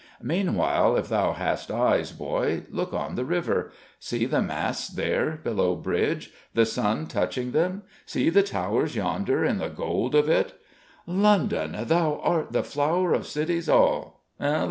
Meanwhile, 0.23 0.95
if 0.97 1.09
thou 1.09 1.33
hast 1.33 1.69
eyes, 1.69 2.11
boy, 2.11 2.63
look 2.71 2.91
on 2.91 3.13
the 3.13 3.23
river 3.23 3.71
see 3.99 4.25
the 4.25 4.41
masts 4.41 4.87
there, 4.87 5.39
below 5.43 5.75
bridge, 5.75 6.31
the 6.55 6.65
sun 6.65 7.05
touching 7.05 7.51
them! 7.51 7.83
see 8.03 8.31
the 8.31 8.41
towers 8.41 8.95
yonder, 8.95 9.45
in 9.45 9.59
the 9.59 9.69
gold 9.69 10.15
of 10.15 10.27
it! 10.27 10.59
_London, 11.07 11.85
thou 11.87 12.19
art 12.23 12.51
the 12.51 12.63
flower 12.63 13.13
of 13.13 13.27
cities 13.27 13.69
all! 13.69 14.23